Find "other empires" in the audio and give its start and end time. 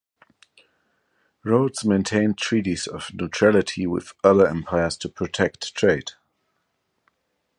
4.23-4.97